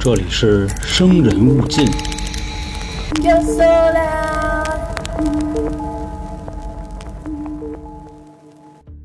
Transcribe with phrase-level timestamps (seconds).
[0.00, 1.86] 这里是生人勿近。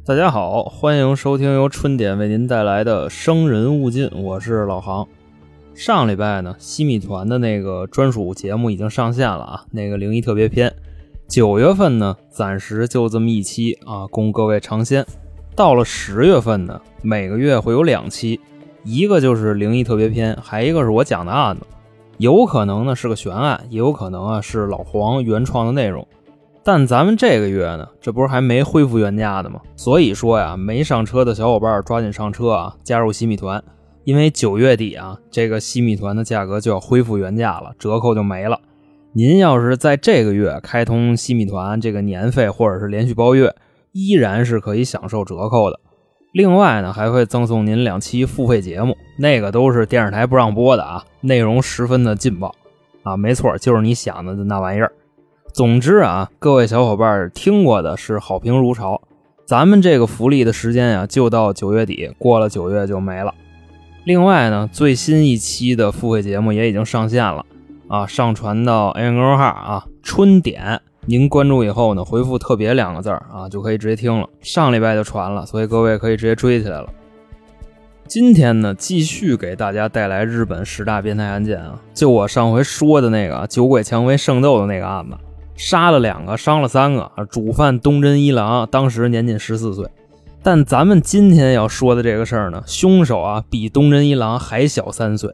[0.04, 5.08] 大家好，欢迎收听由春点为您带来的《生人勿近》，我是老航。
[5.76, 10.74] 上礼拜呢，西米团的那个专属节目已经上线了啊，那个灵异特别篇。
[11.28, 15.06] 九月份呢，暂时就这么一期啊，供各位尝鲜。
[15.56, 18.40] 到了十月份呢，每个月会有两期，
[18.84, 21.62] 一个就是灵异特别篇，还一个是我讲的案子，
[22.18, 26.08] 有可能呢是个悬案，也有可能啊是老黄原创的内容。
[26.64, 29.60] 但咱们这个月呢，这不是还没恢复原价的吗？
[29.76, 33.64] 所以说呀，没上车的小伙伴抓紧上车啊，加入西米团，
[34.04, 38.60] 因为九月底啊，这个西米团的价格就要恢复原价了，折扣就没了。
[39.14, 43.56] 您要是在这个月开通西米团这个年费或者是连续包月，
[43.92, 45.80] 依然是可以享受折扣的。
[46.32, 52.56] 另外呢，还会赠送您两期付费节目，那个都是电视台不让播的啊，内容十分的劲爆
[53.04, 54.92] 啊，没错，就是你想的那玩意儿。
[55.54, 59.02] 总之啊，各位小伙伴听过的是好评如潮。
[59.46, 63.34] 咱们这个福利的时间呀，就到九月底，过了九月就没了。
[64.06, 67.46] 另外呢，最新一期的付费节目也已经上线了
[67.90, 70.80] 啊，上传到 A 公众号啊，春点。
[71.08, 74.30] 您关注以后呢，回复“特别”两个字儿啊，就可以直接听了。
[74.40, 76.88] 上礼拜就传了，所以各位可以直接追起来了。
[78.08, 85.18] 今天呢，继续给大家带来日本十大变态案件啊，就我上回说的那个酒鬼蔷薇圣斗的那个案子。
[85.56, 87.12] 杀了两个，伤了三个。
[87.30, 89.88] 主犯东真一郎当时年仅十四岁，
[90.44, 95.34] 但咱们今天要说的这个事儿呢，凶手啊比东真一郎还小三岁。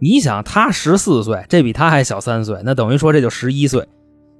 [0.00, 3.86] 你想，他十四岁，这比他还小三岁，那等于说这就十一岁。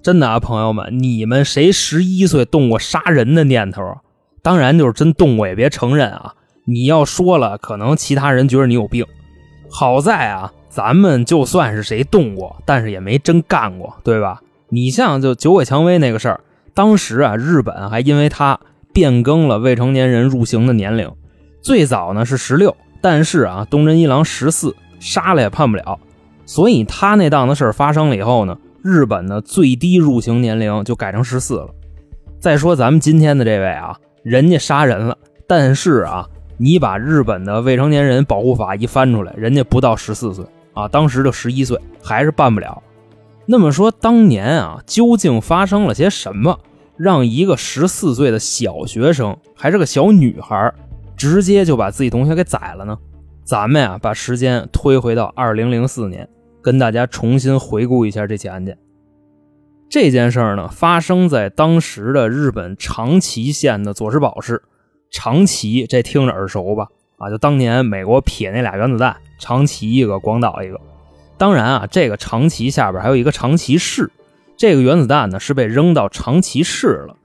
[0.05, 3.83] 真的啊，朋友们，你们谁十一岁动过杀人的念头？
[4.43, 6.35] 当然，就是真动过也别承认啊。
[6.67, 9.07] 你要说了，可能其他人觉得你有病。
[9.71, 14.43] 好在啊，咱们就算是谁动过，但是也没真干过，对吧？
[14.69, 16.41] 你像就九尾蔷薇那个事儿，
[16.75, 18.61] 当时啊，日本还因为他
[18.93, 21.11] 变更了未成年人入刑的年龄，
[21.63, 25.99] 最早呢是十六，但是啊，东真一郎十四，杀了也判不了，
[26.45, 31.71] 所以他那档子事儿发生了以后呢，日本的最低入刑年龄就改成十四了。
[32.39, 35.17] 再说咱们今天的这位啊，人家杀人了，
[35.49, 36.29] 但是啊，
[36.59, 42.83] 你把日本的未成年人保护法一翻出来，人家不到十四岁啊，当时就十一岁，还是办不了。
[43.47, 46.61] 那么说，当年啊，究竟发生了些什么，
[46.99, 50.71] 让一个十四岁的小学生，还是个小女孩，
[51.17, 52.99] 直接就把自己同学给宰了呢？
[53.45, 56.29] 咱们呀，把时间推回到二零零四年，
[56.65, 58.79] 跟大家重新回顾一下这起案件。
[59.91, 64.63] 这件事儿呢，发生在当时的日本长崎县的佐世保市。
[65.11, 66.89] 长崎，这听着耳熟吧？
[67.19, 70.81] 啊，就当年美国撇那俩原子弹，长崎一个，广岛一个。
[71.39, 74.11] 当然啊，这个长崎下边还有一个长崎市，
[74.57, 77.17] 这个原子弹呢是被扔到长崎市了。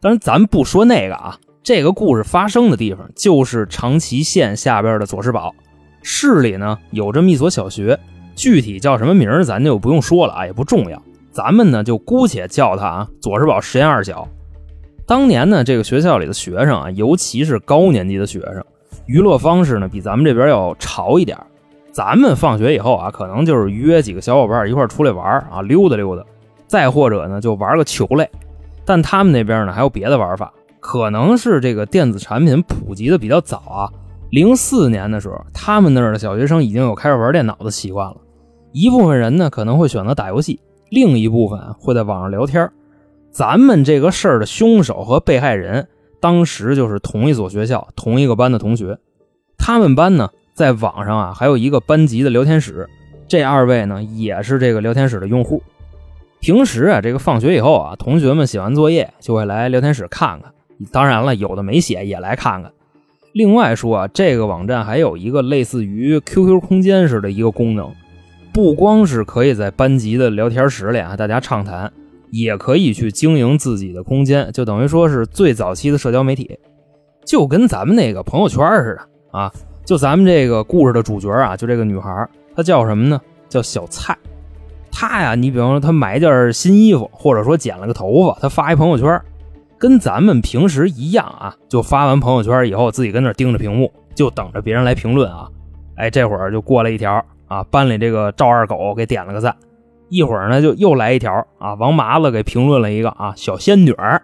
[0.00, 5.54] 当然，咱不说那个啊，这个故事发生的地方就是长崎县下边的佐世保
[6.02, 8.00] 市里呢有这么一所小学，
[8.38, 11.02] 具体叫什么名儿咱就不用说了啊，也不重要。
[11.32, 14.28] 咱们呢就姑且叫它啊佐世宝实验二小。
[15.04, 18.64] 当年呢，这个学校里的学生啊，尤其是高年级的学生，
[19.06, 21.36] 娱乐方式呢比咱们这边要潮一点。
[21.90, 26.24] 咱们放学以后啊，可能就是约几个小伙伴一块出来玩啊，溜达溜达，
[26.68, 28.30] 再或者呢就玩个球类。
[28.84, 33.90] 但他们那边呢还有别的玩法，可能是这个电子产品普及的比较早啊。
[34.30, 38.16] 零四年的时候，他们那儿的小学生已经有开始玩电脑的习惯了。
[38.78, 42.70] 一部分人呢可能会选择打游戏，另一部分会在网上聊天。
[43.32, 45.88] 咱们这个事儿的凶手和被害人
[46.20, 48.98] 当时就是同一所学校、同一个班的同学，
[49.58, 50.30] 他们班呢。
[50.54, 52.88] 在网上啊，还有一个班级的聊天室，
[53.28, 55.62] 这二位呢也是这个聊天室的用户。
[56.40, 60.52] 平时啊，这个放学以后啊，同学们写完作业就会来聊天室看看。
[60.90, 62.72] 当然了，有的没写也来看看。
[63.32, 67.94] 另外说啊，这个网站还有一个类似于 QQ 空间似的一个功能，
[68.52, 71.92] 不光是可以在班级的聊天室里啊大家畅谈，
[72.30, 76.58] 也可以去经营自己的空间，就等于说是最早期的社交媒体，
[77.24, 79.52] 就跟咱们那个朋友圈似的啊。
[79.84, 83.20] 就咱们这个故事的主角啊，就这个女孩，她叫什么呢？
[83.48, 84.14] 叫小蔡。
[84.90, 89.18] 她呀，你比方说她买一件新衣服，或者说剪了个头发，她发一朋友圈，
[89.78, 91.56] 跟咱们平时一样啊。
[91.68, 95.48] 就发完朋友圈以后，自己跟那盯着屏幕，就等着别人来评论啊。
[95.96, 99.56] 哎，这会儿就过来一条啊，班里这个赵二狗给点了个赞。
[100.08, 104.22] 一会儿呢，就又来一条啊，王麻子给评论了一个啊，小仙女儿。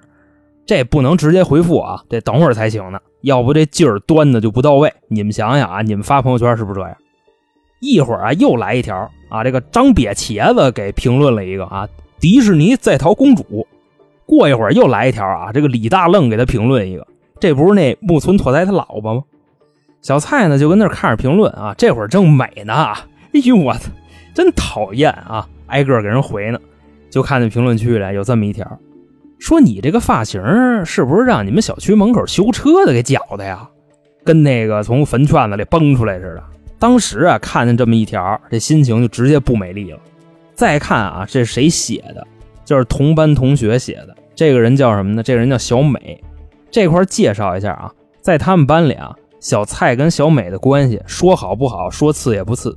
[0.67, 4.91] 这不能直接回复啊，得等会儿才行呢，要不这劲儿端的就不到位。
[5.09, 6.97] 你们想想啊，你们发朋友圈是不是这样？
[7.81, 11.87] 一会儿啊又来一条啊，这个张瘪茄子给评论了一个啊，
[12.19, 13.67] 迪士尼在逃公主。
[14.25, 17.07] 过一会儿又来一条啊，这个李大愣给他评论一个，
[17.39, 19.23] 这不是那木村拓哉他老婆吗？
[20.01, 22.95] 小蔡呢就跟那看着评论啊，这会儿正美呢，
[23.37, 23.91] 哎呦我操，
[24.33, 25.49] 真讨厌啊！
[25.67, 26.61] 挨个给人回呢，
[27.11, 28.79] 就看见评论区里有这么一条，
[29.41, 30.41] 说你这个发型
[30.85, 33.69] 是不是让你们小区门口修车的给绞的呀？
[34.23, 36.45] 跟那个从坟圈子里蹦出来似的。
[36.79, 39.99] 当时啊看见这么一条，这心情就直接不美丽了。
[40.55, 42.25] 再看啊，这是谁写的？
[42.65, 44.15] 就是同班同学写的。
[44.37, 45.25] 这个人叫什么呢？
[45.25, 46.23] 这个人叫小美。
[46.71, 49.13] 这块介绍一下啊，在他们班里啊。
[49.41, 52.75] 小蔡跟小美的关系说好不好，说次也不次，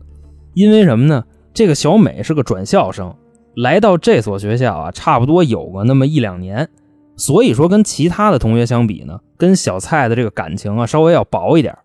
[0.58, 1.24] 因为什么呢？
[1.54, 3.14] 这个小美是个转校生，
[3.56, 6.68] 来到这所学校啊，差不多有个那么一两年，
[7.16, 11.78] 所以说跟其他的同学相比呢，跟小蔡的这个感情啊稍微要薄一点。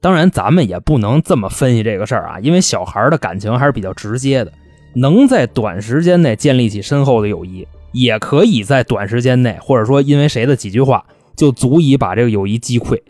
[0.00, 4.52] 当然，咱们也不能这么分析这个事儿啊，因为小孩的感情还是比较直接的，
[4.94, 13.02] 能在短时间内建立起深厚的友谊，也可以在短时间内，或者说因为谁的几句话，就足以把这个友谊击溃。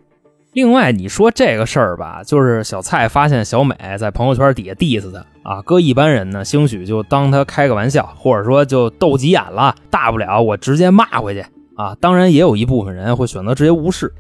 [0.54, 11.96] 另外，你说这个事儿吧，就是小蔡发现小美在朋友圈底下 diss 他啊，搁一般人呢，兴许就当他开个玩笑，或者说就斗急眼了，大不了我直接骂回去啊。
[12.00, 14.12] 当然，也有一部分人会选择直接无视。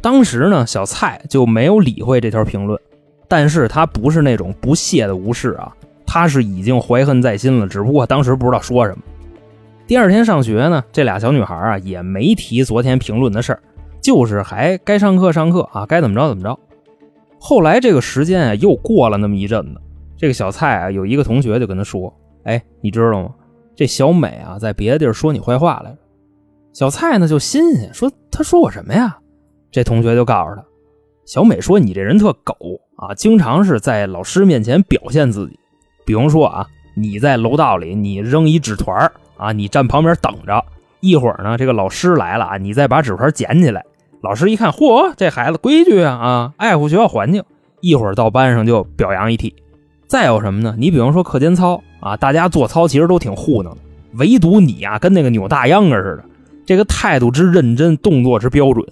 [0.00, 2.80] 当时呢，小蔡就没有理会这条评论，
[3.28, 5.70] 但是他不是那种不屑的无视啊，
[6.06, 9.02] 他是已经怀恨在心了，只不过当时不知道说什么。
[9.86, 13.60] 第二天上学呢，这俩小女孩啊也没提昨天评论的事儿。
[14.06, 16.56] 就是还该上课上课啊，该怎么着怎么着。
[17.40, 19.80] 后来这个时间啊又过了那么一阵子，
[20.16, 22.14] 这个小蔡啊有一个同学就跟他说
[22.46, 23.30] ：“哎，你知道吗？
[23.74, 25.96] 这小美啊在别的地儿说你坏话来了。”
[26.72, 29.18] 小蔡呢就新鲜，说：“他说我什么呀？”
[29.72, 30.64] 这同学就告诉他
[31.26, 32.54] ：“小美说你这人特狗
[32.94, 35.58] 啊，经常是在老师面前表现自己。
[36.04, 36.64] 比方说啊，
[36.94, 40.64] 你在楼道里你扔一纸团啊，你站旁边等着，
[41.00, 43.84] 一会儿呢这个老师来了啊，你再把纸团捡起来。”
[44.22, 47.44] 老师一看，嚯，这孩子规矩啊啊，爱护学校环境，
[47.80, 49.54] 一会儿到班上就表扬一替。
[50.06, 50.74] 再有什么呢？
[50.78, 53.78] 你比方说课间操啊，大家做操其实都挺糊弄的，
[54.14, 56.24] 唯独你呀，跟那个扭大秧歌似的，
[56.64, 58.86] 这个态度之认真，动作之标准，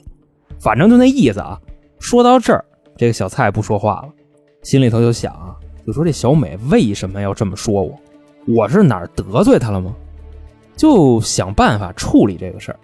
[0.60, 1.58] 反正就那意思啊。
[1.98, 2.64] 说到这儿，
[2.96, 4.08] 这个小蔡不说话了，
[4.62, 5.56] 心里头就想啊，
[5.86, 7.94] 就说这小美为什么要这么说我？
[8.46, 9.94] 我是哪儿得罪她了吗？
[10.76, 12.78] 就想办法处理这个事儿。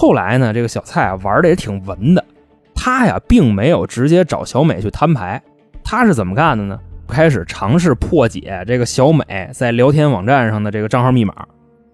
[0.00, 2.24] 后来呢，这个小蔡啊玩的也挺文的，
[2.72, 5.42] 他呀并没有直接找小美去摊牌，
[5.82, 6.78] 他是怎么干的呢？
[7.08, 11.34] 开始尝试破解这个小美在聊天网站上的这个账号密码。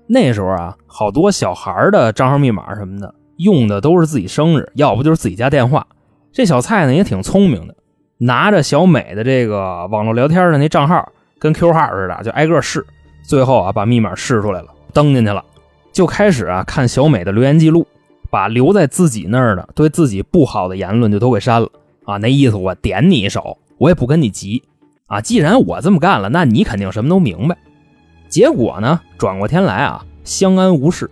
[0.07, 5.87] 那时候啊，好多小孩的账号密码什么的用的都是自己生日，要不就是自己家电话。
[6.31, 7.75] 这小蔡呢也挺聪明的，
[8.19, 12.85] 拿着小美的这个网络聊天的那账号，跟 Q 号似的，就挨个试，
[13.23, 15.43] 最后啊把密码试出来了，登进去了。
[15.91, 17.87] 就开始啊看小美的留言记录，
[18.35, 21.69] 把留在自己那儿的对自己不好的言论就都给删了
[22.05, 22.17] 啊！
[22.17, 24.61] 那意思我点你一手，我也不跟你急
[25.07, 25.21] 啊！
[25.21, 27.57] 既然我这么干了，那你肯定什么都明白。
[28.29, 31.09] 结果呢，转过天来啊，相安无事。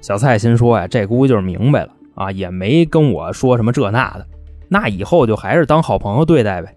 [0.00, 4.26] 小蔡心说呀，这估计就是明白了啊，也没跟我说什么这那的，
[4.70, 6.74] 那以后就还是当好朋友对待呗。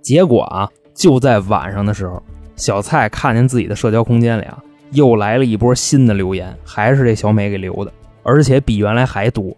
[0.00, 2.22] 结果啊，就在晚上的时候，
[2.54, 4.62] 小蔡看见自己的社交空间里啊。
[4.92, 7.92] 又来了一波新的留言，还是这小美给留的，
[8.28, 9.56] 而且比原来还多。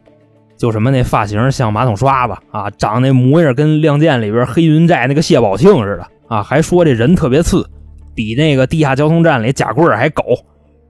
[0.57, 7.67] 就什么那发型像马桶刷子啊，长那模样跟《亮剑》里边黑云寨那个谢宝庆似的啊，还说这人特别次，
[8.15, 10.23] 比那个地下交通站里贾贵还狗。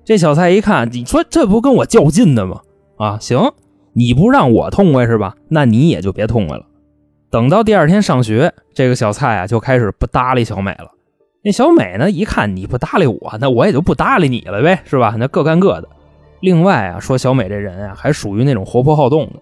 [0.05, 2.61] 这小蔡一看，你说这不跟我较劲的吗？
[2.99, 3.53] 啊，行，
[3.93, 5.37] 你不让我痛快是吧？
[5.49, 6.65] 那你也就别痛快了。
[7.31, 10.91] 等到第二天上学，这个小蔡啊就开始不搭理小美了。
[11.45, 12.11] 那小美呢？
[12.11, 15.15] 一看你不搭理我，那我也就不搭理你了呗，是吧？
[15.17, 15.89] 那各干各的。
[16.41, 19.35] 另外啊，说小美这人啊，还属于那种活泼好动的。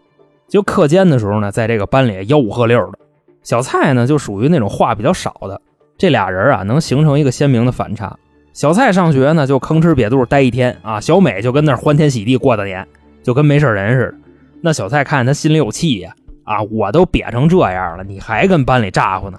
[0.49, 2.99] 就课间的时候呢，在这个班里吆五喝六的。
[3.43, 5.61] 小蔡呢，就属于那种话比较少的。
[5.97, 8.17] 这俩人啊，能形成一个鲜明的反差。
[8.53, 12.87] 小蔡上学呢，就吭哧瘪肚待一天啊；小美就跟那欢天喜地过的年，
[13.23, 14.15] 就跟没事人似的。
[14.61, 16.13] 那小蔡看他心里有气呀，
[16.45, 19.39] 啊，我都瘪成这样了，你还跟班里咋呼呢？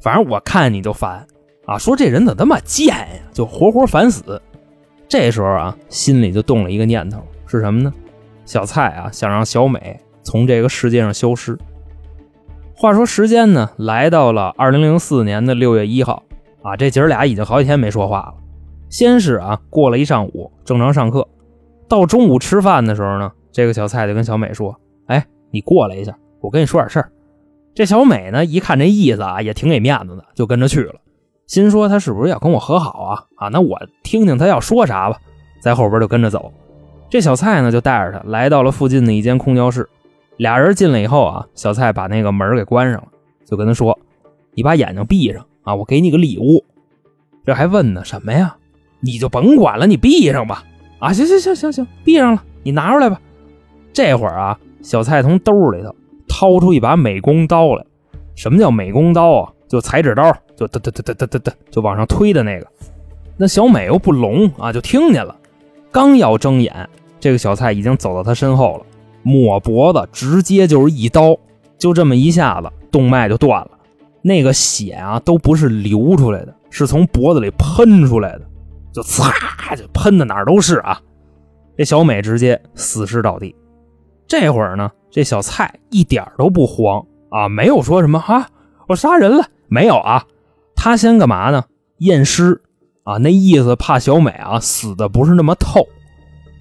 [0.00, 1.26] 反正我看你就烦。
[1.66, 3.22] 啊，说这人怎么那么贱呀？
[3.32, 4.40] 就活活烦死。
[5.16, 7.92] 这时候啊，心里就动了一个念头，是什么呢？
[8.44, 11.56] 小蔡啊，想让小美从这个世界上消失。
[12.74, 16.24] 话说时间呢，来到了二零零四年的六月一号
[16.62, 18.34] 啊，这姐儿俩已经好几天没说话了。
[18.88, 21.28] 先是啊，过了一上午，正常上课。
[21.88, 24.74] 到中午吃饭的时候呢，这个小蔡就跟小美说
[25.06, 27.12] ：“哎，你过来一下，我跟你说点事儿。”
[27.72, 30.96] 这小美呢，一看这意思啊，也挺给面子的，就跟着去了。
[31.46, 33.24] 心说他是不是要跟我和好啊？
[33.36, 35.18] 啊，那我听听他要说啥吧，
[35.60, 36.52] 在后边就跟着走。
[37.10, 39.88] 这小蔡呢，就带着他来到了附近的一间空调室。
[40.36, 43.08] 俩人进来以后啊，小蔡把那个门给关上了，
[43.44, 43.96] 就跟他说
[44.54, 46.64] ：“你把眼睛闭上啊，我给你个礼物。”
[47.46, 48.56] 这还问呢，什么呀？
[49.00, 50.64] 你就甭管了，你闭上吧。
[50.98, 53.20] 啊，行行行行行，闭上了，你拿出来吧。
[53.92, 55.94] 这会儿啊，小蔡从兜里头
[56.26, 57.84] 掏出一把美工刀来。
[58.34, 59.52] 什么叫美工刀啊？
[59.74, 62.66] 就裁纸刀，就嘚嘚嘚嘚嘚嘚嘚，就往上推的那个。
[63.36, 65.34] 那小美又不聋啊，就听见了。
[65.90, 66.88] 刚要睁眼，
[67.18, 68.86] 这个小蔡已经走到他身后了，
[69.24, 71.36] 抹脖子，直接就是一刀，
[71.76, 73.70] 就这么一下子，动脉就断了。
[74.22, 78.42] 那个血啊，都不是流出来的，是从脖子里喷出来的。
[78.92, 81.00] 就擦，就喷的哪儿都是啊！
[81.76, 83.52] 这小美直接死尸倒地。
[84.28, 88.48] 这会儿呢，这小蔡一点都不慌啊，没有说什么啊，
[88.86, 90.24] 我杀人了没有啊？
[90.76, 91.64] 他先干嘛呢？
[91.98, 92.60] 验尸
[93.04, 95.86] 啊，那意思怕小美啊死的不是那么透。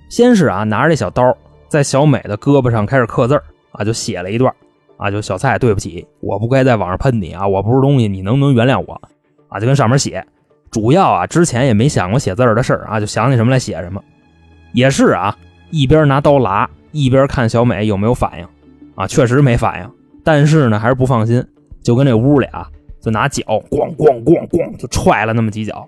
[0.10, 1.36] 先是啊，拿着这小刀
[1.68, 3.42] 在小美的胳膊上开始刻字
[3.72, 4.54] 啊，就写了一段
[4.98, 9.02] 啊，就小蔡对不起，我不该在网上喷你啊，我不是东西，你能不能原谅我
[9.50, 9.60] 啊？
[9.60, 10.26] 就跟上面写。
[10.72, 14.02] 主要啊，之前也没想过写字的事儿啊，就想起什么来写什么。
[14.74, 15.38] 也是啊，
[15.72, 18.48] 一边拿刀剌，一边看小美有没有反应。
[18.96, 19.90] 啊，确实没反应，
[20.24, 21.44] 但是呢，还是不放心，
[21.84, 22.70] 就跟这屋里啊，
[23.04, 25.88] 就拿脚咣咣咣咣就踹了那么几脚。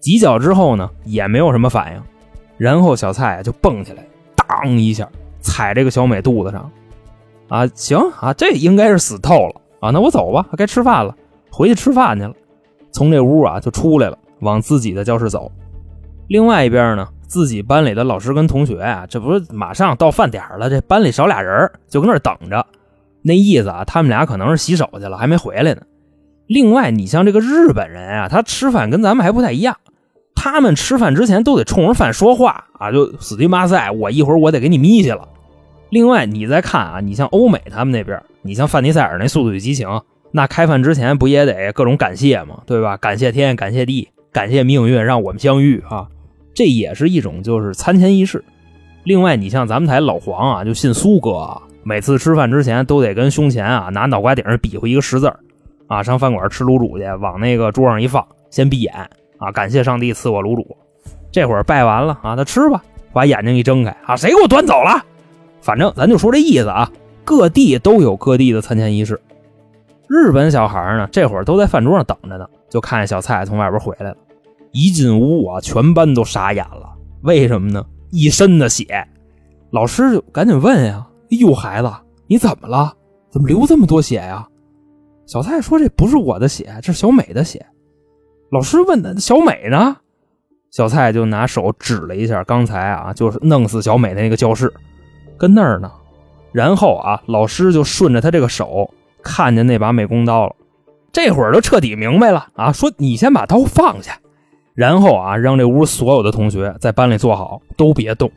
[0.00, 2.02] 几脚之后呢，也没有什么反应。
[2.58, 4.04] 然后小蔡啊就蹦起来，
[4.34, 5.08] 当一下
[5.40, 6.70] 踩这个小美肚子上。
[7.48, 9.90] 啊，行啊，这应该是死透了啊。
[9.90, 11.14] 那我走吧，该吃饭了，
[11.50, 12.32] 回去吃饭去了。
[12.90, 14.18] 从这屋啊就出来了。
[14.40, 15.50] 往自己的教室走，
[16.26, 22.66] 另外一边呢，自己班里的老师跟同学啊，这不是马上到饭点了，这班里少俩人，就搁那等着。
[23.22, 25.80] 那意思啊，他们俩可能是洗手去了，还没回来呢。
[26.46, 29.76] 另外，你像这个日本人啊，他吃饭跟咱们还不太一样，
[30.34, 35.28] 他们吃饭之前都得冲着饭说话啊，就死敌马赛，我一会儿我得给你眯去了。
[35.90, 39.88] 另外，你再看啊，你像欧美他们那边，你像范迪塞尔那《速度与激情》，
[40.32, 42.62] 那开饭之前不也得各种感谢吗？
[42.66, 42.96] 对吧？
[42.96, 44.08] 感谢天，感谢地。
[44.32, 46.08] 感谢命运让我们相遇啊，
[46.52, 48.44] 这也是一种就是餐前仪式。
[49.04, 55.32] 另外，你像咱们台老黄啊，就信苏哥啊，每次吃饭之前都得跟胸前啊拿脑瓜顶上比划一个十字
[55.86, 58.94] 啊，上饭馆吃卤煮去，往那个桌上一放，先闭眼
[59.38, 60.76] 啊，感谢上帝赐我卤煮。
[61.30, 65.04] 这会儿拜完了啊，他吃吧，把眼睛一睁开啊，谁给我端走了？
[65.60, 66.90] 反正咱就说这意思啊，
[67.24, 69.20] 各地都有各地的餐前仪式。
[70.08, 74.16] 日本小孩呢，这会儿都在饭桌上等着呢，就看见小蔡从外边回来了。
[74.72, 76.92] 一进屋啊，全班都傻眼了。
[77.22, 77.84] 为什么呢？
[78.10, 79.06] 一身的血，
[79.70, 81.90] 老师就赶紧问呀：“哎呦，孩子，
[82.26, 82.92] 你怎么了？
[83.30, 84.46] 怎么流这么多血呀？”
[85.26, 87.64] 小蔡说：“这不是我的血，这是小美的血。”
[88.50, 89.96] 老师问的：“小美呢？”
[90.70, 94.72] 小蔡就拿手指了一下刚才啊，就是弄死小美的那个教室，
[95.38, 95.90] 跟那儿呢。
[96.52, 100.54] 然后啊，老师就顺着他这个手看见那把美工刀了，
[101.12, 104.18] 这会儿就彻底明白了啊，说：“你先把刀放下。”
[104.74, 108.30] 然后啊，让这屋所有的同学在班里坐好，都别动。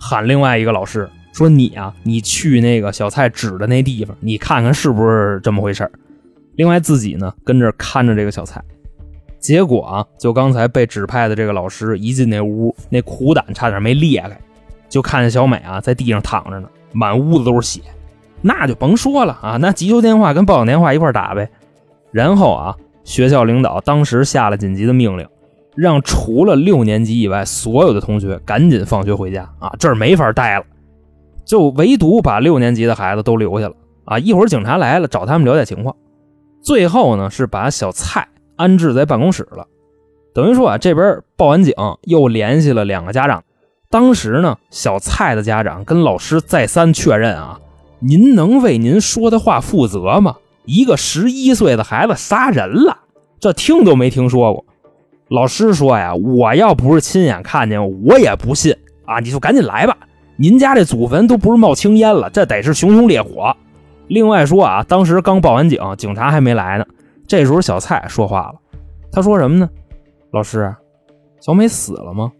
[0.00, 5.90] 喊另外一个老师说：“你啊，你去那个小蔡指的那地方，你看看是不是这么回事
[6.56, 8.62] 另外自己呢，跟这看着这个小蔡。
[9.38, 14.38] 结果啊，就刚才被指派的这个老师一进那屋，那苦胆差点没裂开，
[14.88, 17.80] 就看见小美啊在地上躺着呢，满屋子都是血。
[18.40, 21.48] 那就甭说了啊，那急救电话跟报警电话一块打呗。
[22.10, 25.26] 然后啊，学校领导当时下了紧急的命令。
[25.76, 29.74] 让除了六年级以外所有的同学赶紧放学回家啊！
[29.76, 30.64] 这儿没法待了，
[31.44, 34.16] 就唯独把六年级的孩子都留下了啊！
[34.16, 35.96] 一会儿警察来了，找他们了解情况。
[36.64, 39.66] 最后呢，是把小蔡安置在办公室了。
[40.34, 43.44] 等于说啊，这边报完警，又联系了两个家长。
[43.90, 47.60] 当时呢，小蔡的家长跟老师再三确认啊
[48.00, 50.36] ：“您能为您说的话负责吗？
[50.64, 52.96] 一个十一岁的孩子杀人了，
[53.38, 54.64] 这听都没听说过。”
[55.28, 59.20] 老师说呀，我要不是亲眼看见，我也不信啊！
[59.20, 59.96] 你就赶紧来吧，
[60.36, 63.54] 您家这祖坟都不是冒青烟了，这得是熊熊烈火。
[64.08, 66.84] 另外说啊，当时刚报完警，警察还没来呢。
[67.26, 68.54] 这时候小蔡说话了，
[69.10, 69.68] 他说什么呢？
[70.30, 70.74] 老师，
[71.40, 72.30] 小美死了吗？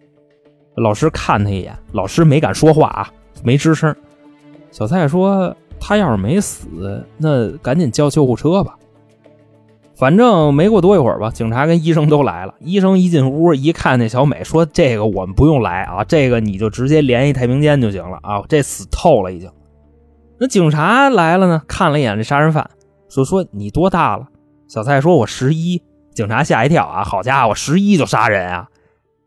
[0.76, 3.10] 老师看他一眼，老师没敢说话啊，
[3.42, 3.94] 没吱声。
[4.70, 8.76] 小蔡说，他要是没死，那赶紧叫救护车吧。
[9.94, 12.54] 反正没过多一会儿吧，警察跟医生都来了。
[12.58, 19.48] 医生一进屋一看那小美，说：“这个我们不用来啊，这个你就直接联系太平间就行了啊，这死透了已经。”
[20.38, 22.68] 那警察来了呢，看了一眼这杀人犯，
[23.08, 24.26] 说：“说你多大了？”
[24.68, 25.82] 小蔡说：“我十一。”
[26.14, 27.02] 警察吓一跳啊！
[27.02, 28.68] 好家伙，十一就杀人啊！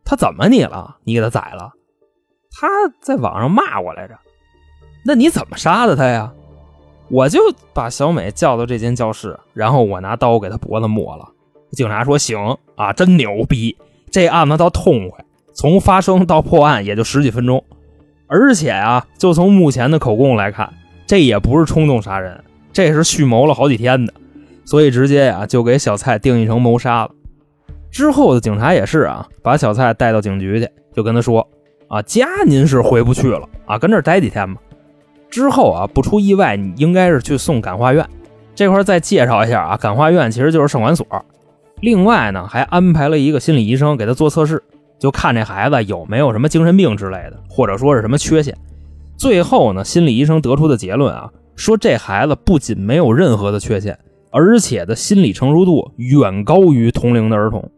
[0.05, 0.97] 他怎么你了？
[1.03, 1.73] 你给他宰了？
[2.49, 2.67] 他
[3.01, 4.15] 在网上骂我来着。
[5.05, 6.31] 那你怎么杀的他呀？
[7.09, 7.39] 我就
[7.73, 11.27] 把小美叫到这间教室，然后我拿刀给他脖子抹了。
[11.71, 13.77] 警察说行啊，真牛逼！
[14.09, 17.63] 这案子倒痛快，从发生到破案也就十几分钟。
[18.27, 20.73] 而且啊，就从目前的口供来看，
[21.07, 24.13] 这也不是冲动杀人，这是蓄谋了好几天的，
[24.65, 27.11] 所以直接呀就给小蔡定义成谋杀了。
[27.89, 31.47] 之后的警察也是啊，把小蔡带到警局去，就跟他说
[31.87, 34.61] 啊，家您是回不去了啊，跟这儿待几天吧。
[35.29, 38.05] 之后啊，不出意外，你应该是去送感化院。
[38.53, 41.07] 这块再介绍一下啊，感化院其实就是少管所。
[41.79, 44.61] 另外呢，还安排了一个心理医生给他做测试，
[44.99, 48.57] 就看这孩子有没有什么精神病之类的，或者说是什么缺陷。
[49.17, 53.97] 最后呢，心理医生得出的结论啊，说这孩子不仅没有任何的缺陷，
[54.31, 57.69] 而且的心理成熟度远高于同龄的儿童。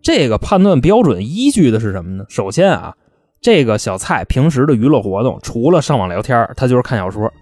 [0.00, 2.24] 这个判断标准依据的是什么呢？
[2.28, 2.94] 首先啊。
[3.40, 7.32] 这个小蔡平时的娱乐活动，除了上网聊天，他就是看小说。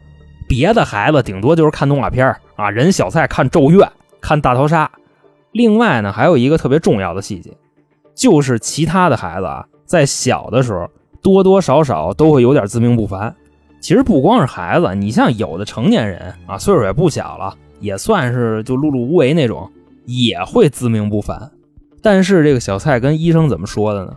[0.47, 3.81] 别的孩子顶多就是看动画片啊，人小蔡看《咒怨》、
[4.21, 4.85] 看《大逃杀》。
[5.53, 7.57] 另外呢，还有一个特别重要的细节，
[8.15, 10.87] 就是其他的孩子啊，在小的时候
[11.27, 13.35] 多多少少都会有点自命不凡。
[13.81, 19.69] 其实不光是孩子，你像有的成年人啊，岁数也不小了，也算是就碌碌无为那种，
[20.05, 21.51] 也会自命不凡。
[22.01, 24.13] 但是这个小蔡跟医生怎么说的呢？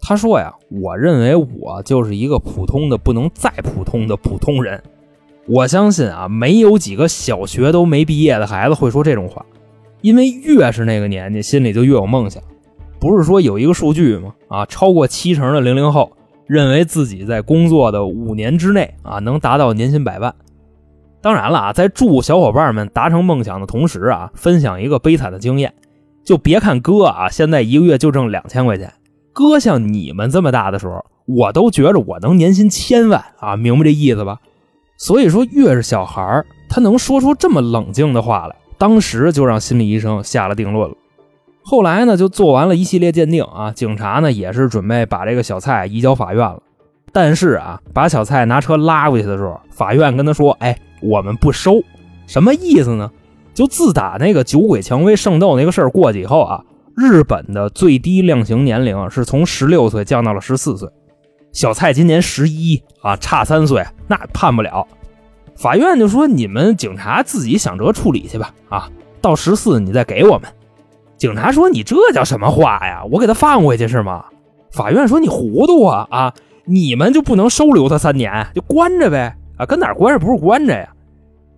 [0.00, 4.82] 他说呀，我认为我就是一个普通的不能再普通的普通人。
[5.46, 9.46] 我相信啊，没有几个小学都没毕业的孩子会说这种话，
[10.00, 12.42] 因为越是那个年纪，心里就越有梦想。
[12.98, 14.34] 不是说有一个数据吗？
[14.48, 16.10] 啊，超过七成的零零后
[16.48, 20.34] 认为自己在工作的五年之内啊，能达到年薪百万。
[21.20, 25.74] 当然了啊，在祝小伙伴们达成梦想的同时啊，分享一个悲惨的经验，
[26.24, 28.92] 就别看哥啊，现在一个月就挣两千块钱。
[29.32, 34.38] 哥像你们这么大的时候，我都觉着我能年薪千万啊，明白这意思吧？
[34.96, 40.96] 所以说，越是小孩他能说出这么冷静的话来，当时就让心理医生下了定论了。
[41.70, 46.62] 后来呢，就做完了一系列鉴定啊，警察呢也是准备把这个小蔡移交法院了。
[47.12, 51.82] 但是啊，把小蔡拿车拉回去的时候，法院跟他说：“哎，我们不收。”
[52.26, 53.10] 什么意思呢？
[53.52, 56.64] 就自打那个酒鬼蔷薇圣斗那个事儿过去以后啊。
[56.96, 60.88] 日本的最低量刑年龄是从十六岁降到了十四岁，
[61.52, 64.88] 小蔡今年十一啊，差三岁，那判不了。
[65.54, 68.88] 法院就说你们警察自己想辙处理去吧，啊，
[69.20, 70.48] 到十四你再给我们。
[71.18, 73.04] 警察说你这叫什么话呀？
[73.10, 74.24] 我给他放回去是吗？
[74.70, 76.34] 法院说你糊涂啊啊！
[76.64, 79.66] 你们就不能收留他三年，就关着呗啊？
[79.66, 80.88] 跟哪关着不是关着呀？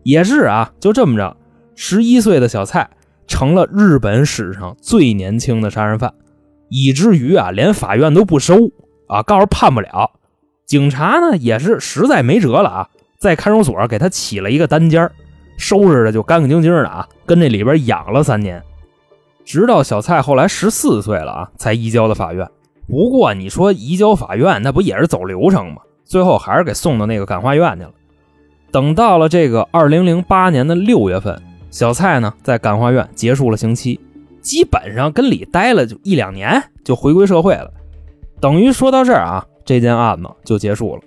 [0.03, 1.37] 也是啊，就这么着，
[1.77, 2.89] 十一岁的小蔡。
[3.27, 6.13] 成了日本史上最年轻的杀人犯，
[6.69, 8.57] 以至于啊，连法院都不收
[9.07, 10.11] 啊，告诉判不了。
[10.67, 12.89] 警察呢也是实在没辙了啊，
[13.21, 15.09] 在看守所给他起了一个单间
[15.57, 18.61] 收拾的就干干净净的啊，跟这里边养了三年，
[19.51, 22.49] 直到小蔡后来十四岁了啊，才移交的法院。
[22.89, 25.79] 不过你说移交法院，那不也是走流程吗？
[26.05, 27.91] 最后还是给送到那个感化院去了。
[28.71, 31.37] 等到了这个二零零八年的六月份。
[31.69, 33.99] 小蔡呢，在感化院结束了刑期，
[34.41, 37.69] 基本上跟里待了就一两年，就回归社会了。
[38.41, 41.03] 等于说到这儿啊，这件案子就结束了。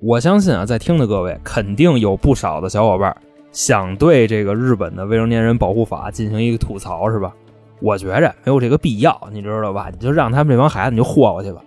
[0.00, 3.14] 我相信啊，在听的各位肯定有不少的小伙伴
[3.52, 7.34] 想对这个日本的未成年人保护法进行一个吐槽，是吧？
[7.80, 9.90] 我觉着没有这个必要，你知道吧？
[9.92, 11.62] 你就让他们这帮孩子你就霍霍去吧。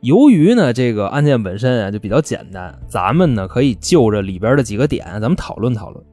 [0.00, 6.04] 由于呢，这个案件本身啊就比较简单，咱们呢可以就着里边的几个点，咱们讨论讨论。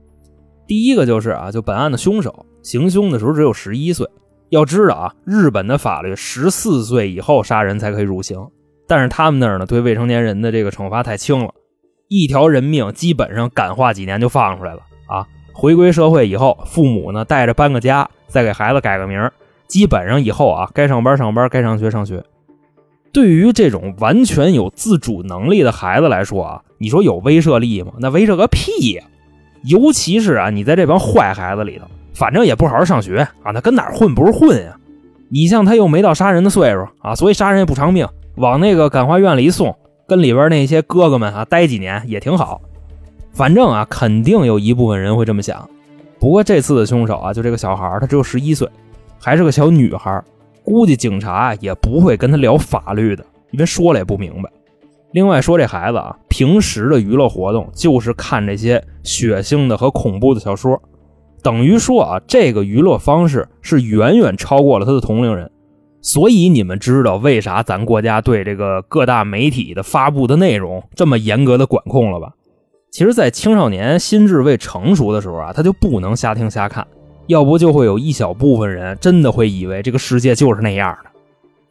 [0.68, 4.08] 第一个就是啊，就本案的凶手行凶的时候只有十一岁。
[4.50, 8.48] 要知道啊，日本的法律十四岁以后杀人才可以入刑，
[8.88, 11.54] 但是他们那儿呢，对未成年人的这个惩罚太轻了，
[12.08, 15.28] 一条人命基本上感化几年就放出来了啊。
[15.60, 19.28] 回归社会以后，父母呢带着搬个家，再给孩子改个名，
[19.68, 22.24] 基本上以后啊，该上班上班，该上学上学。
[23.12, 27.94] 对于这种完全有自主能力的孩子来说啊，你说有威慑力吗？
[27.98, 29.04] 那威慑个屁呀！
[29.64, 34.78] 尤其是啊，你在这帮坏孩子里头，反正也不好好上学啊，那跟哪混不是混呀？
[35.30, 39.76] 你像他又没到杀人的岁数啊，所以杀人也不偿命，往那个感化院里一送，
[40.08, 42.62] 跟里边那些哥哥们啊待几年也挺好。
[43.38, 45.70] 反正啊，肯定有一部分人会这么想。
[46.18, 48.68] 不过这次的凶手啊，就这个小孩儿，他只有十一岁，
[49.20, 50.20] 还是个小女孩，
[50.64, 54.50] 估计警察也不会跟他聊法律的，因为说了也不明白。
[55.12, 60.82] 另外说，这孩子啊，平时的娱乐活动就是看这些血腥的和恐怖的小说。
[61.44, 65.52] 等于说啊，这个娱乐方式是远远超过了他的同龄人。
[66.02, 72.32] 所以你们知道为啥咱国家对这个各大媒体的发布的内容这么严格的管控了吧？
[72.90, 76.88] 其实，在青少年心智未成熟的时候啊，他就不能瞎听瞎看，
[77.28, 81.10] 要不就会有一小部分人真的会以为这个世界就是那样的。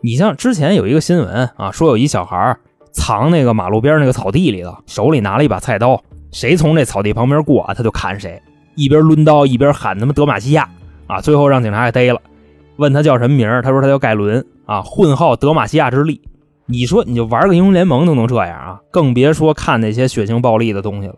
[0.03, 2.57] 你像之前有一个新闻啊，说有一小孩
[2.93, 6.01] 藏那个马路边那个草地里头，手里拿了一把菜刀，
[6.31, 8.41] 谁从这草地旁边过，他就砍谁，
[8.77, 10.69] 一边抡刀一边喊他妈德玛西亚
[11.09, 12.21] 啊，最后让警察给逮了。
[12.77, 16.21] 问他叫什么名他说他叫盖伦啊，混号德玛西亚之力。
[16.67, 21.15] 你说你就玩个英雄联盟都能这样啊，更别说看那些血腥暴力的东西了。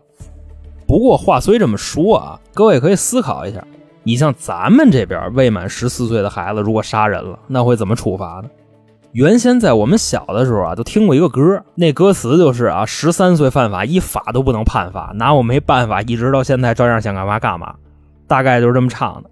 [0.87, 3.63] 不过话虽这么说啊，各位可以思考一下，
[4.03, 8.49] 你像咱们这边未满十四岁的孩子，如果杀人了，那会怎么处罚呢？
[9.11, 17.73] 原先在我们小的时候啊，都听过一个歌，那歌词就是啊，十三岁犯法，一法都不能判罚，拿我没办法，一直到现在照样想干嘛干嘛，
[18.27, 19.29] 大概就是这么唱的。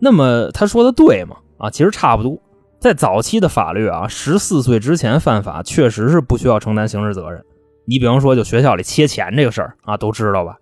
[0.00, 1.36] 那么他说的对吗？
[1.58, 2.36] 啊，其实差不多。
[2.84, 7.42] 在早期的法律啊，十四岁之前犯法确实是不需要承担刑事责任。
[7.86, 10.58] 你比方说，就学校里切钱这个事儿啊，都知道吧？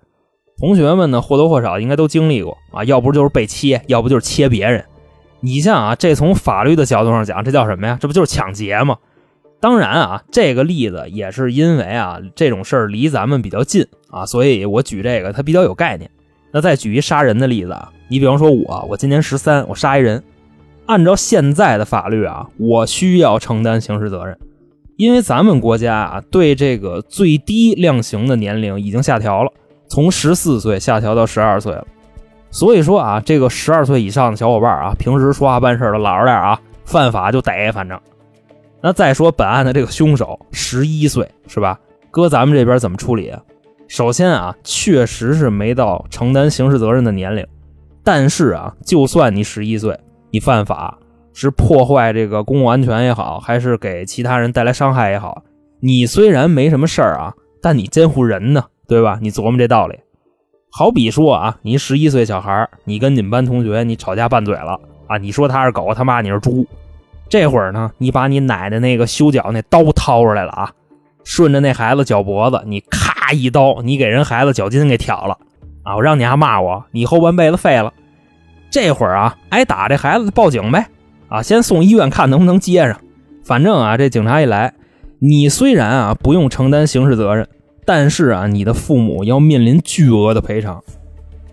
[0.57, 4.85] 同学们呢或多或少应该都经历过啊，要不就是被切，要不就是切别人。
[5.41, 7.99] 你像啊，这从法律的角度上讲，这叫什么呀？
[8.01, 8.99] 这不就是抢劫吗？
[9.59, 16.09] 当然啊，这个例子也是因为啊，这种事儿离咱们比较近啊，所以我举这个它比较有概念。
[16.53, 20.23] 那再举一杀人的例子啊，你比方说我，我今年十三，我杀一人。
[20.93, 24.37] 按照现在的法律啊，我需要承担刑事责任，
[24.99, 29.51] 因为咱们国家啊对这个最低量刑的年龄已经下调了，
[29.89, 31.87] 从十四岁下调到十二岁了。
[32.51, 37.73] 所以说啊，这个十二岁以上的小伙伴啊，平时说话办事的老实点啊，犯法就逮。
[37.73, 37.99] 反正，
[38.83, 41.81] 那再说本案的这个凶手十一岁是吧？
[42.11, 43.33] 搁咱们这边怎么处理？
[43.89, 47.47] 首先啊，确实是没到承担刑事责任的年龄，
[48.05, 49.99] 但是啊，就算你十一岁。
[50.33, 50.99] 你犯法
[51.35, 55.43] 是破坏这个公共安全也好，还是给其他人带来伤害也好，
[55.81, 59.19] 你虽然没什么事儿啊，但你监护人呢，对吧？
[59.21, 60.01] 你琢磨这道理。
[60.71, 66.67] 好比说啊，你十一岁小孩，你跟你们班同学你吵架拌嘴了啊，你说他是狗，他骂你是猪，
[67.29, 70.73] 这会儿呢，你把你奶奶那个修脚那刀掏出来了啊，
[71.25, 75.37] 顺着那孩子脚脖子，你咔一刀，你给人孩子脚筋给挑了
[75.83, 77.93] 啊，我让你还骂我，你后半辈子废了。
[78.73, 80.87] 这会儿啊，挨打这孩子报警呗，
[81.29, 82.99] 啊，先送医院看能不能接上。
[83.45, 84.73] 反正啊，这警察一来，
[85.19, 87.47] 你虽然啊不用承担刑事责任，
[87.85, 90.83] 但是啊，你的父母要面临巨额的赔偿。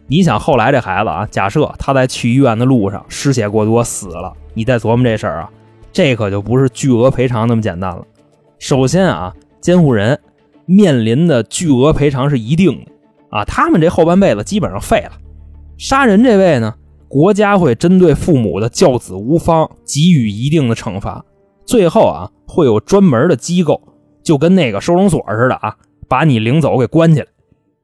[0.08, 5.50] 你想后来这孩子啊，假设他在去医院的路上失血过多死了，你再琢磨这事儿啊，
[5.92, 8.02] 这可就不是巨额赔偿那么简单了。
[8.60, 10.18] 首先啊，监护人
[10.66, 12.92] 面临的巨额赔偿是一定的
[13.30, 15.12] 啊，他们这后半辈子基本上废了。
[15.78, 16.76] 杀人这位呢？
[17.10, 21.26] 国家会针对父母的教子无方给予一定的惩罚，
[21.66, 23.82] 最后啊会有专门的机构，
[24.24, 25.76] 就跟那个收容所似的啊，
[26.08, 27.28] 把你领走给关起来。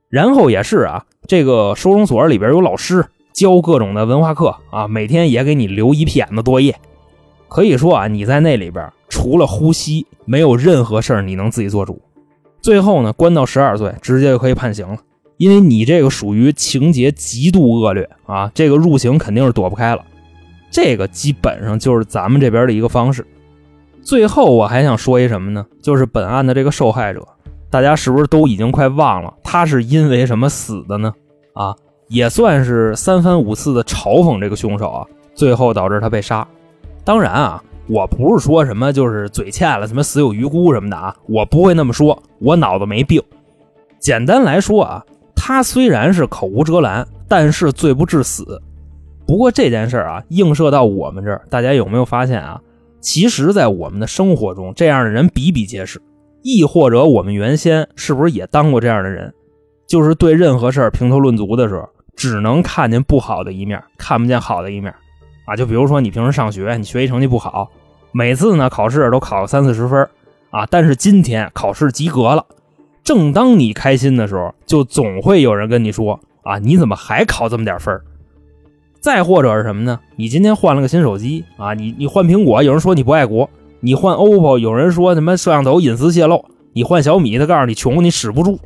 [0.09, 6.75] 然后也是啊，这个收容所里边有老师教各种的文化课啊，每天也给你留一片子作业。
[7.47, 11.99] 可以说啊，你在那里边除了呼吸，没有任何事儿你能自己做主。
[12.61, 14.97] 最后呢，关到十二岁，直接就可以判刑了。
[15.37, 20.03] 因为你这个属于情节极度恶劣啊，这个入刑肯定是躲不开了。
[20.71, 23.25] 这个基本上就是咱们这边的一个方式。
[24.01, 25.65] 最后我还想说一什么呢？
[25.81, 27.27] 就是本案的这个受害者，
[27.69, 31.13] 大家是不是都已经快忘了他是因为什么死的呢？
[31.53, 31.75] 啊，
[32.07, 36.47] 也算是三番五次的嘲讽这个凶手啊，最后导致他被杀。
[37.03, 43.21] 当然啊，我不是说什么就是嘴欠了什么死有余辜什么的啊，我不会那么说，我脑子没病。
[43.99, 45.03] 简单来说啊。
[45.47, 48.59] 他虽然是口无遮拦，但是罪不至死。
[49.27, 52.59] 不过这件事啊，映射到我们这儿，大家有没有发现啊？
[52.99, 56.01] 其实，在我们的生活中，这样的人比比皆是。
[56.41, 59.31] 亦或者，我们原先是不是也当过这样的人？
[59.85, 64.91] 就是对任何事儿评头论足的时候，只能看见不好的一面，看不见好的一面。
[65.45, 67.69] 啊，就比如说你平时上学，你学习成绩不好，
[68.11, 70.09] 每次呢考试都考个三四十分
[70.49, 72.43] 啊，但是今天考试及格了。
[73.05, 78.01] 正当你开心的时候，就总会有人跟你说：“啊，你怎么还考这么点分
[78.99, 79.99] 再或者是什么呢？
[80.15, 83.47] 你今天换了个新手机啊，你你换苹果，有人说你不爱国；
[83.79, 88.59] 你换 OPPO，有人说什么摄像头隐私泄露；你换小米，他告诉你穷，你使不住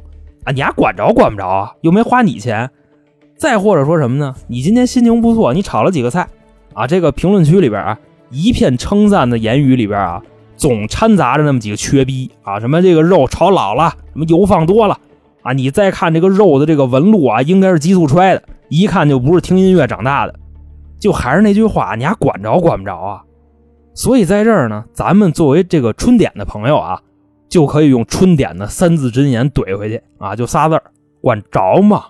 [0.45, 1.73] 啊，你还管着管不着啊？
[1.82, 2.71] 又没花你钱。
[3.36, 4.34] 再或者说什么呢？
[4.47, 6.25] 你今天心情不错，你炒了几个菜
[6.73, 7.99] 啊，这个评论区里边啊，
[8.32, 10.23] 一片称赞的言语里边啊。
[10.60, 15.00] 总掺杂着那么几个缺逼啊，什么这个肉炒老了，什么油放多了，
[15.41, 20.36] 啊，你再看这个肉的这个纹路啊，应该是激素揣的，一看就不是听音乐长大的。
[21.00, 23.24] 就还是那句话，你还管着管不着啊？
[23.93, 27.02] 所以在这儿呢，咱们作为这个春点的朋友啊，
[27.48, 30.84] 就可以用春点的三字真言怼回去啊，就仨字儿：
[31.22, 32.06] 管着吗？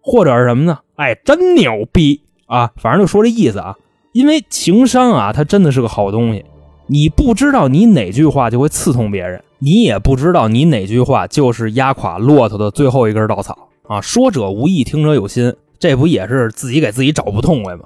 [0.00, 0.80] 或者是什么呢？
[0.96, 2.72] 哎，真牛逼啊！
[2.76, 3.76] 反正就说这意思啊。
[4.12, 6.44] 因为情商啊，它真的是个好东西。
[6.86, 14.00] 你不知道你哪句话就会刺痛别人，你也不知道你哪句话就是压垮骆驼的最后一根稻草啊！
[14.00, 17.84] 说者无意，听者有心，这不也是自己给自己找不痛快吗？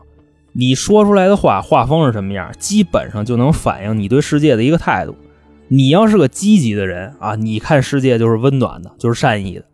[0.52, 5.14] 你说出来的话，画风是什么样，基本上就能反映你对世界的一个态度。
[5.68, 9.64] 你要是个积极的人啊，你看世界就是温暖的，就是善意的。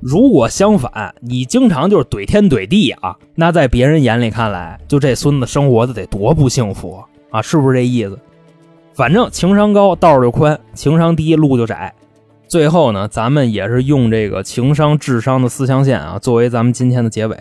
[0.00, 8.18] 如果相反，你经常就是怼天怼地啊，那在别人眼里看来，就这孙子生活的得多不幸福啊，是不是这意思？
[8.96, 11.94] 反正情商高道就宽，情商低路就窄。
[12.48, 17.36] 最后呢，咱们也是用这个情商智商的四象限啊，作为咱们今天的结尾。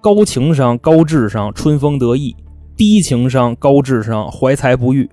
[0.00, 2.34] 高情商、高智商，春风得意；
[2.74, 5.06] 低情商、高智商，怀才不遇；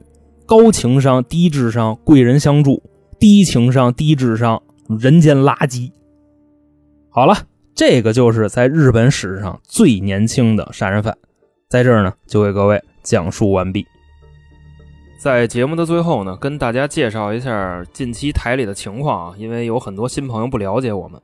[0.45, 2.81] 高情商、低智商，贵人相助；
[3.19, 4.63] 低情商、低智商，
[4.97, 5.91] 人间垃圾。
[7.09, 7.35] 好了，
[7.75, 11.17] 这个就是在日本史上最年轻的杀人犯，
[11.67, 13.85] 在这儿呢，就为各位讲述完毕。
[15.25, 21.19] 在节目的最后呢，跟大家介绍一下近期台里的情况啊，因为有很多新朋友不了解我们。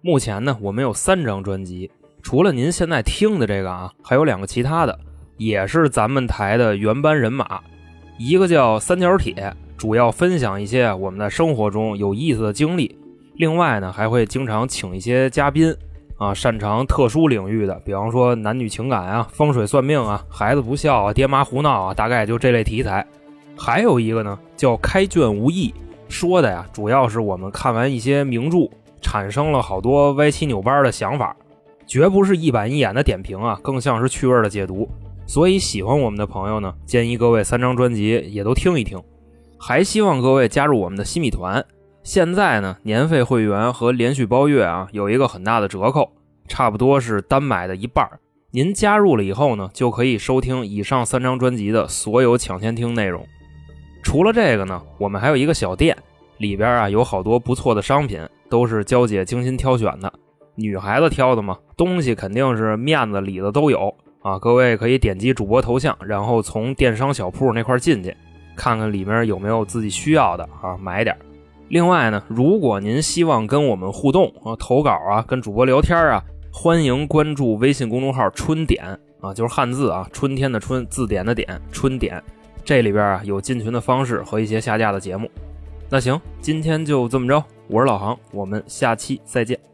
[0.00, 1.90] 目前呢，我们有三张专辑。
[2.22, 4.98] 除了您现在听的这个啊，还有两个其他的，
[5.36, 7.60] 也是咱们台的原班人马。
[8.18, 12.96] 一个叫三角铁，主要分享一些我们在生活中有意思的经历。
[13.34, 15.76] 另外呢，还会经常请一些嘉宾
[16.16, 23.06] 啊，擅长特殊领域的，比方说男女情感啊、风水算命啊、孩子不孝啊、爹妈胡闹啊，大概就这类题材。
[23.56, 25.72] 还有一个呢，叫开卷无益，
[26.08, 28.68] 说的呀，主要是我们看完一些名著，
[29.00, 31.36] 产生了好多歪七扭八的想法。
[31.86, 34.88] 绝不是一板一眼的点评啊，更像是趣味的解读。
[35.26, 39.00] 所以喜欢我们的朋友呢，建议各位三张专辑也都听一听。
[39.58, 41.64] 还希望各位加入我们的新米团。
[42.02, 46.10] 现在呢，年费会员和连续包月啊，有一个很大的折扣，
[46.48, 48.08] 差不多是单买的一半。
[48.50, 53.26] 您加入了以后呢，就可以收听以上三张专辑的所有抢先听内容。
[54.02, 55.96] 除了这个呢，我们还有一个小店，
[56.38, 60.12] 里边啊有好多不错的商品，都是娇姐精心挑选的。
[60.54, 64.38] 女孩子挑的嘛，东西肯定是面子里子都有啊！
[64.38, 68.14] 各位可以点击主播头像，然后从电商小铺那块进去，
[68.54, 71.16] 看看里面有没有自己需要的啊，买点。
[71.68, 78.84] 另外呢，如果您希望跟我们互动啊，投稿啊，跟主播聊天啊，欢迎关注微信公众号“春点”
[79.22, 82.22] 啊，就是汉字啊，春天的春，字典的点，春点。
[82.64, 85.30] 这里边啊有进群的方式和一些下架的节目。
[85.88, 89.71] 那行，今天就这么着，我是老航，我们下期再见。